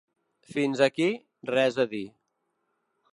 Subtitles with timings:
[0.53, 1.07] Fins aquí,
[1.51, 2.03] res a dir.